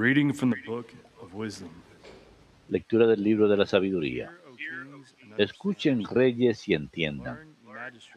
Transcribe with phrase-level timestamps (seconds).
[0.00, 0.86] reading from the book
[1.20, 1.68] of wisdom.
[2.70, 4.32] Lectura del libro de la sabiduría.
[5.36, 7.54] Escuchen reyes y entiendan.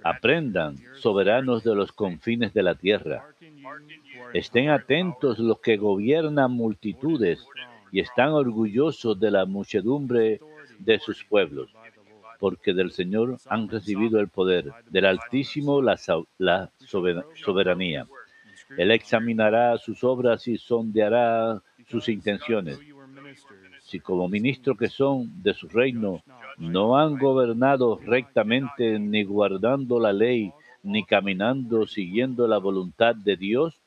[0.01, 3.27] Aprendan, soberanos de los confines de la tierra.
[4.33, 7.45] Estén atentos los que gobiernan multitudes
[7.91, 10.39] y están orgullosos de la muchedumbre
[10.79, 11.75] de sus pueblos,
[12.39, 15.99] porque del Señor han recibido el poder, del Altísimo la,
[16.37, 16.71] la
[17.43, 18.07] soberanía.
[18.77, 22.79] Él examinará sus obras y sondeará sus intenciones.
[23.81, 26.23] Si como ministro que son de su reino
[26.57, 30.51] no han gobernado rectamente ni guardando la ley,
[30.83, 33.81] ni caminando siguiendo la voluntad de Dios,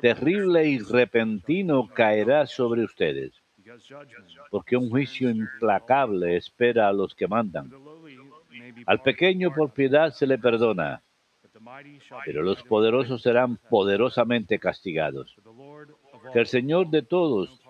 [0.00, 3.32] terrible y repentino caerá sobre ustedes,
[4.50, 7.70] porque un juicio implacable espera a los que mandan.
[8.86, 11.02] Al pequeño por piedad se le perdona,
[12.24, 15.34] pero los poderosos serán poderosamente castigados.
[16.32, 17.60] Que el Señor de todos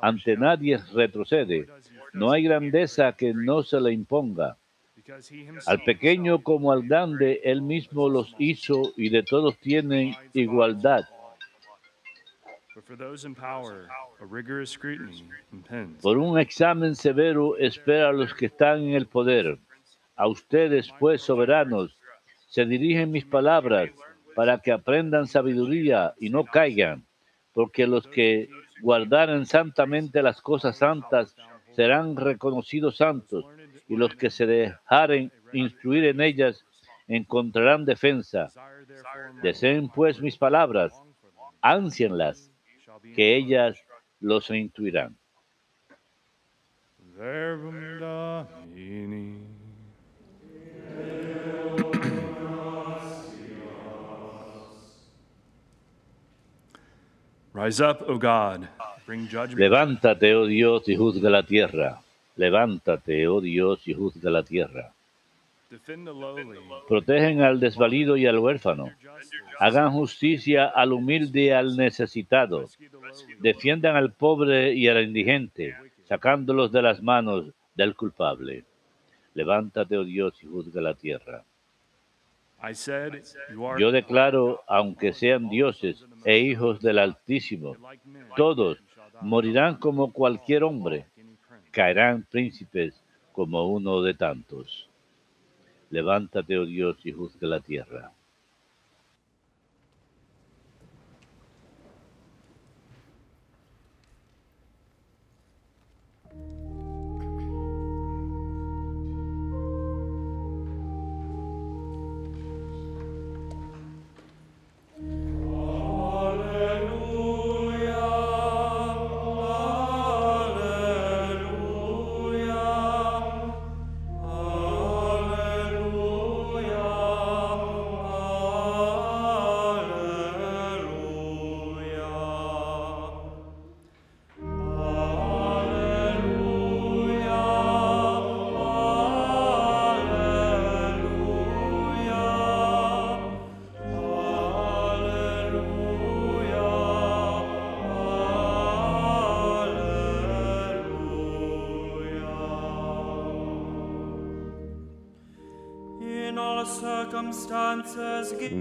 [0.00, 1.66] ante nadie retrocede,
[2.12, 4.56] no hay grandeza que no se le imponga.
[5.66, 11.04] Al pequeño como al grande, él mismo los hizo y de todos tienen igualdad.
[16.02, 19.58] Por un examen severo espera a los que están en el poder.
[20.16, 21.96] A ustedes, pues, soberanos,
[22.48, 23.90] se dirigen mis palabras
[24.34, 27.04] para que aprendan sabiduría y no caigan,
[27.54, 28.50] porque los que
[28.82, 31.34] guardaren santamente las cosas santas
[31.72, 33.46] serán reconocidos santos,
[33.88, 36.64] y los que se dejaren instruir en ellas
[37.06, 38.48] encontrarán defensa.
[39.42, 40.92] Deseen pues mis palabras,
[41.60, 42.50] ánsienlas,
[43.14, 43.78] que ellas
[44.20, 45.16] los intuirán.
[59.56, 62.00] Levántate, oh Dios, y juzga la tierra.
[62.34, 64.92] Levántate, oh Dios, y juzga la tierra.
[66.88, 68.90] Protegen al desvalido y al huérfano.
[69.60, 72.66] Hagan justicia al humilde y al necesitado.
[73.38, 75.76] Defiendan al pobre y al indigente,
[76.08, 78.64] sacándolos de las manos del culpable.
[79.34, 81.44] Levántate, oh Dios, y juzga la tierra.
[83.78, 87.76] Yo declaro, aunque sean dioses e hijos del Altísimo,
[88.36, 88.78] todos
[89.20, 91.06] morirán como cualquier hombre,
[91.70, 93.02] caerán príncipes
[93.32, 94.88] como uno de tantos.
[95.90, 98.12] Levántate, oh Dios, y juzga la tierra.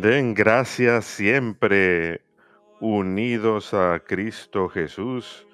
[0.01, 2.21] Den gracias siempre
[2.79, 5.47] unidos a Cristo Jesús,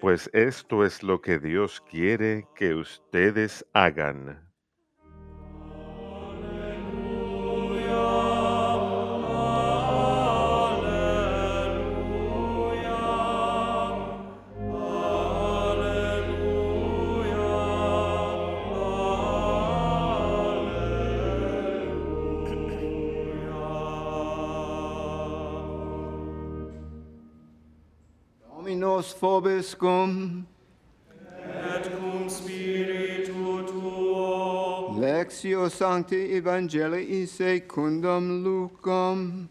[0.00, 4.49] pues esto es lo que Dios quiere que ustedes hagan.
[28.80, 30.46] Dominus vobiscum.
[31.76, 34.96] Et cum spiritu tuo.
[34.98, 39.48] Lectio Sancti Evangelii secundum Lucam.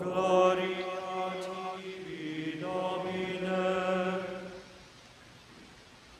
[0.00, 0.86] Gloria
[1.44, 4.20] tibi, Domine.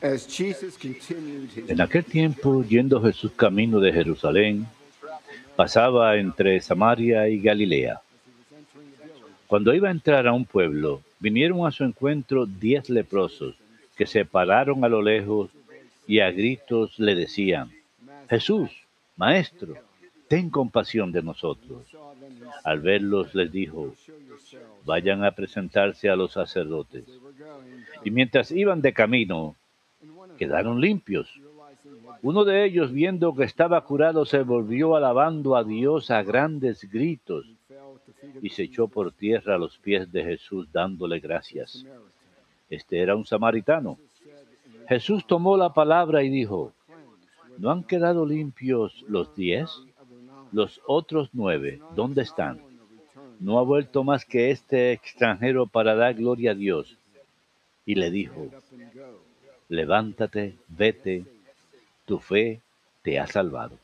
[0.01, 4.67] As Jesus continued his En aquel tiempo, yendo Jesús camino de Jerusalén,
[5.55, 7.99] pasaba entre Samaria y Galilea.
[9.47, 13.55] Cuando iba a entrar a un pueblo, vinieron a su encuentro diez leprosos
[13.97, 15.49] que se pararon a lo lejos
[16.05, 17.71] y a gritos le decían,
[18.29, 18.69] Jesús,
[19.17, 19.73] Maestro,
[20.27, 21.81] ten compasión de nosotros.
[22.63, 23.95] Al verlos les dijo,
[24.85, 27.05] vayan a presentarse a los sacerdotes.
[28.03, 29.55] Y mientras iban de camino,
[30.37, 31.27] quedaron limpios.
[32.21, 37.47] Uno de ellos, viendo que estaba curado, se volvió alabando a Dios a grandes gritos
[38.41, 41.85] y se echó por tierra a los pies de Jesús dándole gracias.
[42.69, 43.97] Este era un samaritano.
[44.87, 46.73] Jesús tomó la palabra y dijo,
[47.57, 49.69] ¿no han quedado limpios los diez?
[50.51, 52.61] Los otros nueve, ¿dónde están?
[53.39, 56.97] No ha vuelto más que este extranjero para dar gloria a Dios.
[57.85, 58.49] Y le dijo,
[59.69, 61.25] levántate, vete,
[62.05, 62.61] tu fe
[63.01, 63.77] te ha salvado.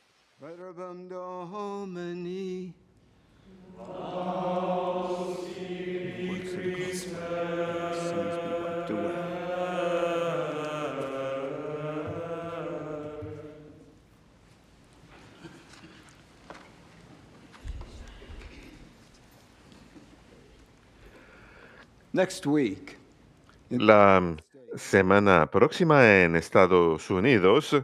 [23.69, 24.35] La
[24.75, 27.75] semana próxima en Estados Unidos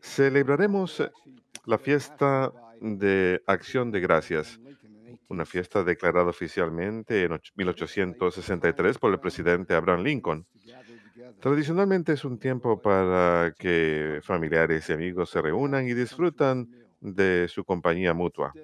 [0.00, 1.02] celebraremos
[1.66, 4.58] la fiesta de Acción de Gracias,
[5.28, 10.46] una fiesta declarada oficialmente en och- 1863 por el presidente Abraham Lincoln.
[11.40, 16.68] Tradicionalmente es un tiempo para que familiares y amigos se reúnan y disfrutan
[17.00, 18.56] de su compañía mutua.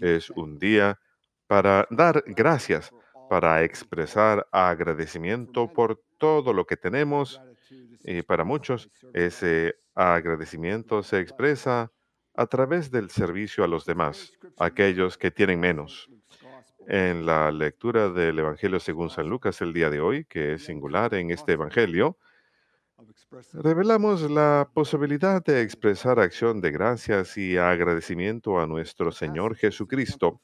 [0.00, 0.98] Es un día
[1.46, 2.92] para dar gracias,
[3.26, 7.42] para expresar agradecimiento por todo lo que tenemos
[8.02, 11.92] y para muchos ese agradecimiento se expresa
[12.38, 16.08] a través del servicio a los demás, aquellos que tienen menos.
[16.86, 21.14] En la lectura del Evangelio según San Lucas el día de hoy, que es singular
[21.14, 22.16] en este Evangelio,
[23.54, 30.40] revelamos la posibilidad de expresar acción de gracias y agradecimiento a nuestro Señor Jesucristo.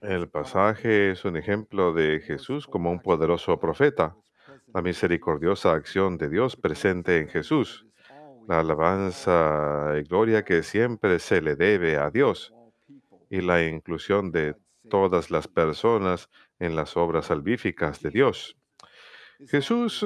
[0.00, 4.16] El pasaje es un ejemplo de Jesús como un poderoso profeta,
[4.72, 7.84] la misericordiosa acción de Dios presente en Jesús,
[8.48, 12.52] la alabanza y gloria que siempre se le debe a Dios
[13.28, 14.56] y la inclusión de
[14.88, 16.28] todas las personas
[16.58, 18.56] en las obras salvíficas de Dios.
[19.46, 20.04] Jesús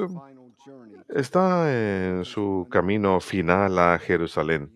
[1.09, 4.71] está en su camino final a Jerusalén.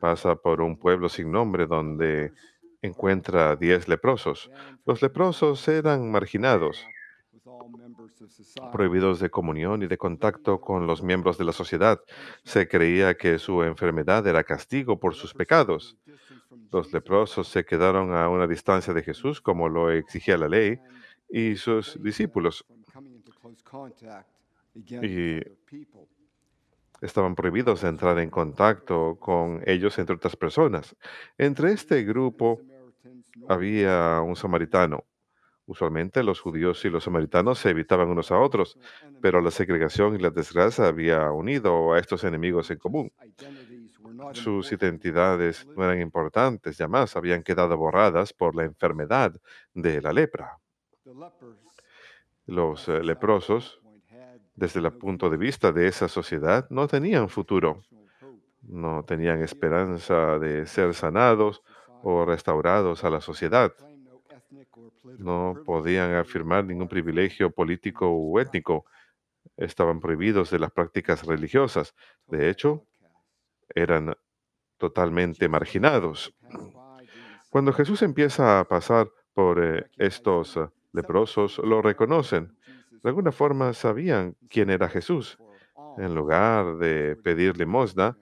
[0.00, 2.32] Pasa por un pueblo sin nombre donde
[2.82, 4.50] encuentra diez leprosos.
[4.84, 6.86] Los leprosos eran marginados,
[8.72, 12.00] prohibidos de comunión y de contacto con los miembros de la sociedad.
[12.44, 15.96] Se creía que su enfermedad era castigo por sus pecados.
[16.72, 20.78] Los leprosos se quedaron a una distancia de Jesús, como lo exigía la ley,
[21.28, 22.64] y sus discípulos
[25.02, 25.40] y
[27.00, 30.96] estaban prohibidos de entrar en contacto con ellos, entre otras personas.
[31.38, 32.60] Entre este grupo
[33.48, 35.04] había un samaritano.
[35.66, 38.78] Usualmente los judíos y los samaritanos se evitaban unos a otros,
[39.20, 43.12] pero la segregación y la desgracia había unido a estos enemigos en común.
[44.32, 49.34] Sus identidades no eran importantes, ya más habían quedado borradas por la enfermedad
[49.74, 50.58] de la lepra.
[52.46, 53.80] Los eh, leprosos,
[54.54, 57.82] desde el punto de vista de esa sociedad, no tenían futuro,
[58.62, 61.62] no tenían esperanza de ser sanados
[62.02, 63.72] o restaurados a la sociedad.
[65.18, 68.84] No podían afirmar ningún privilegio político u étnico.
[69.56, 71.94] Estaban prohibidos de las prácticas religiosas.
[72.26, 72.86] De hecho,
[73.74, 74.14] eran
[74.76, 76.34] totalmente marginados.
[77.50, 82.56] Cuando Jesús empieza a pasar por eh, estos eh, leprosos, lo reconocen.
[83.02, 85.38] De alguna forma sabían quién era Jesús.
[85.98, 88.18] En lugar de pedir limosna,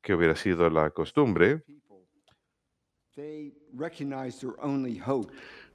[0.00, 1.62] que hubiera sido la costumbre,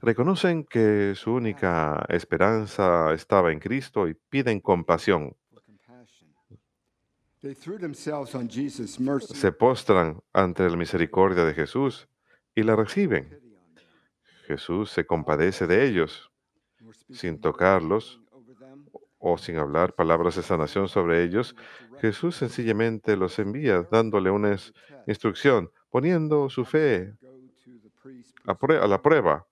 [0.02, 5.36] reconocen que su única esperanza estaba en Cristo y piden compasión.
[9.34, 12.08] Se postran ante la misericordia de Jesús
[12.54, 13.40] y la reciben.
[14.46, 16.30] Jesús se compadece de ellos,
[17.10, 18.20] sin tocarlos
[19.18, 21.54] o sin hablar palabras de sanación sobre ellos.
[22.00, 24.72] Jesús sencillamente los envía dándole una ins-
[25.06, 27.14] instrucción, poniendo su fe
[28.82, 29.46] a la prueba,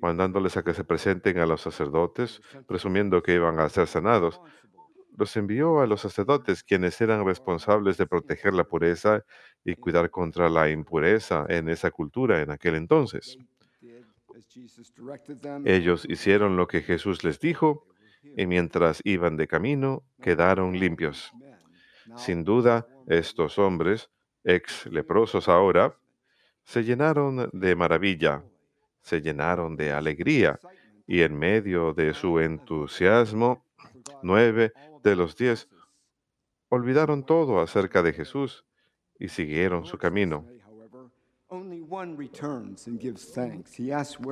[0.00, 4.40] mandándoles a que se presenten a los sacerdotes, presumiendo que iban a ser sanados.
[5.16, 9.24] Los envió a los sacerdotes, quienes eran responsables de proteger la pureza
[9.64, 13.36] y cuidar contra la impureza en esa cultura en aquel entonces.
[15.64, 17.86] Ellos hicieron lo que Jesús les dijo
[18.36, 21.32] y mientras iban de camino quedaron limpios.
[22.16, 24.10] Sin duda, estos hombres,
[24.44, 25.96] ex leprosos ahora,
[26.64, 28.44] se llenaron de maravilla,
[29.02, 30.58] se llenaron de alegría
[31.06, 33.64] Y en medio de su entusiasmo,
[34.22, 35.68] nueve de los diez
[36.68, 38.64] olvidaron todo acerca de Jesús
[39.18, 40.46] y siguieron su camino.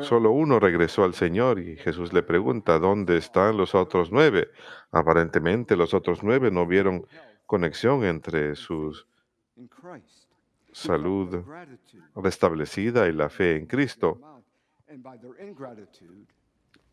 [0.03, 4.51] Solo uno regresó al Señor y Jesús le pregunta, ¿dónde están los otros nueve?
[4.93, 7.07] Aparentemente los otros nueve no vieron
[7.45, 8.97] conexión entre su
[10.71, 11.45] salud
[12.15, 14.38] restablecida y la fe en Cristo.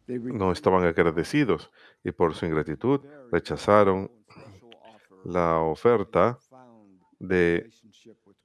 [0.08, 1.72] No estaban agradecidos
[2.04, 4.12] y por su ingratitud rechazaron
[5.24, 6.38] la oferta
[7.20, 7.70] de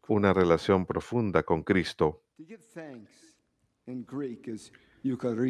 [0.09, 2.23] una relación profunda con Cristo.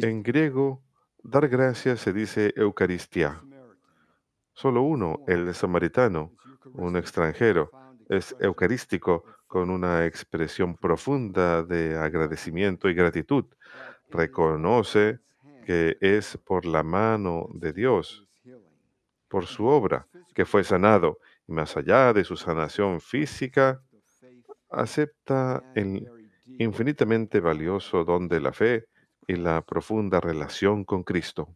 [0.03, 0.83] En griego,
[1.23, 3.41] dar gracias se dice Eucaristía.
[4.53, 6.35] Solo uno, el samaritano,
[6.73, 7.71] un extranjero,
[8.09, 13.45] es eucarístico con una expresión profunda de agradecimiento y gratitud.
[14.11, 15.19] Reconoce
[15.65, 18.27] que es por la mano de Dios,
[19.27, 21.19] por su obra, que fue sanado.
[21.47, 23.81] Y más allá de su sanación física,
[24.69, 26.07] acepta el
[26.59, 28.85] infinitamente valioso don de la fe
[29.27, 31.55] y la profunda relación con Cristo.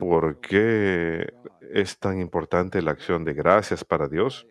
[0.00, 1.34] ¿Por qué
[1.72, 4.46] es tan importante la acción de gracias para Dios?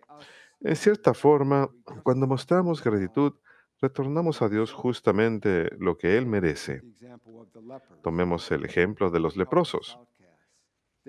[0.60, 1.68] En cierta forma,
[2.02, 3.34] cuando mostramos gratitud,
[3.80, 6.82] retornamos a Dios justamente lo que Él merece.
[8.02, 9.98] Tomemos el ejemplo de los leprosos.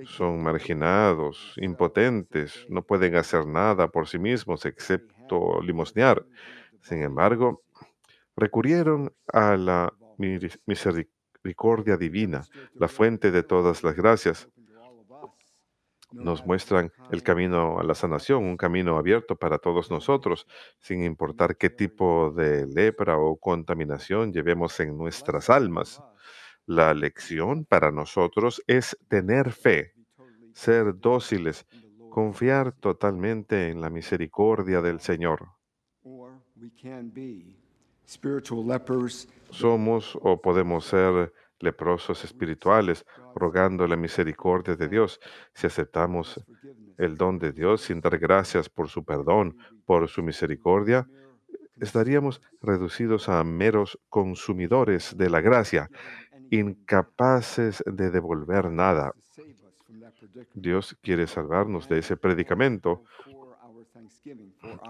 [0.03, 6.25] Son marginados, impotentes, no pueden hacer nada por sí mismos excepto limosnear.
[6.81, 7.63] Sin embargo,
[8.35, 9.93] recurrieron a la
[10.65, 12.43] misericordia divina,
[12.73, 14.49] la fuente de todas las gracias.
[16.15, 20.47] Nos muestran el camino a la sanación, un camino abierto para todos nosotros,
[20.79, 26.01] sin importar qué tipo de lepra o contaminación llevemos en nuestras almas.
[26.65, 29.93] La lección para nosotros es tener fe,
[30.53, 31.67] ser dóciles,
[32.09, 35.49] confiar totalmente en la misericordia del Señor.
[39.51, 45.19] Somos o podemos ser leprosos espirituales, rogando la misericordia de Dios.
[45.53, 46.43] Si aceptamos
[46.97, 51.07] el don de Dios sin dar gracias por su perdón, por su misericordia,
[51.79, 55.89] estaríamos reducidos a meros consumidores de la gracia,
[56.49, 59.13] incapaces de devolver nada.
[60.53, 63.03] Dios quiere salvarnos de ese predicamento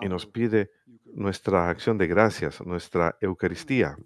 [0.01, 0.71] y nos pide
[1.13, 3.97] nuestra acción de gracias, nuestra Eucaristía.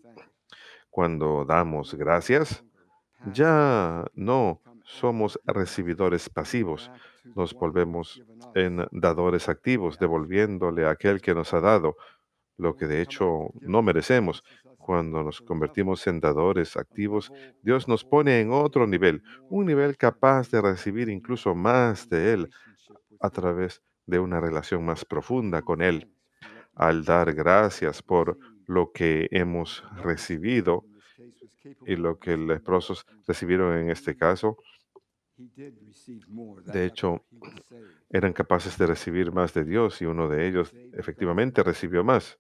[0.89, 2.63] Cuando damos gracias,
[3.34, 6.91] ya no somos recibidores pasivos,
[7.36, 8.22] nos volvemos
[8.55, 11.96] en dadores activos, devolviéndole a aquel que nos ha dado
[12.58, 14.43] lo que de hecho no merecemos.
[14.77, 17.31] Cuando nos convertimos en dadores activos,
[17.62, 22.50] Dios nos pone en otro nivel, un nivel capaz de recibir incluso más de Él
[23.19, 26.12] a través de una relación más profunda con Él.
[26.74, 28.38] Al dar gracias por
[28.69, 30.85] lo que hemos recibido
[31.88, 34.57] y lo que los leprosos recibieron en este caso,
[35.35, 37.25] de hecho,
[38.11, 42.38] eran capaces de recibir más de Dios y uno de ellos efectivamente recibió más.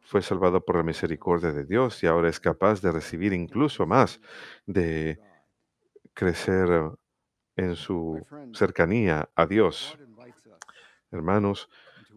[0.00, 4.20] Fue salvado por la misericordia de Dios y ahora es capaz de recibir incluso más,
[4.66, 5.18] de
[6.12, 6.68] crecer
[7.56, 8.20] en su
[8.52, 9.96] cercanía a Dios.
[11.10, 11.70] Hermanos,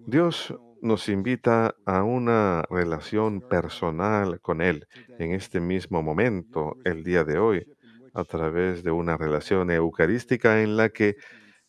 [0.06, 0.54] Dios
[0.86, 4.88] nos invita a una relación personal con Él
[5.18, 7.66] en este mismo momento, el día de hoy,
[8.14, 11.16] a través de una relación eucarística en la que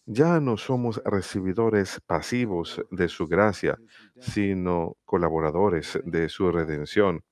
[0.04, 3.78] ya no somos recibidores pasivos de su gracia,
[4.20, 7.24] sino colaboradores de su redención,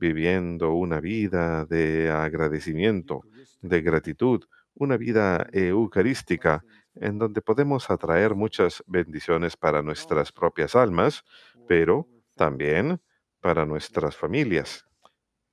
[0.00, 3.22] viviendo una vida de agradecimiento,
[3.62, 4.42] de gratitud,
[4.74, 6.64] una vida eucarística
[7.00, 11.24] en donde podemos atraer muchas bendiciones para nuestras propias almas,
[11.66, 13.00] pero también
[13.40, 14.86] para nuestras familias,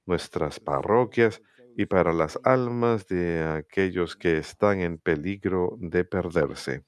[0.05, 1.41] nuestras parroquias
[1.75, 6.83] y para las almas de aquellos que están en peligro de perderse.